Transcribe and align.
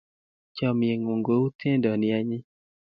Chamiengung 0.55 1.21
ko 1.25 1.33
u 1.47 1.49
tiendo 1.59 1.89
ne 1.97 2.07
anyiny 2.17 2.45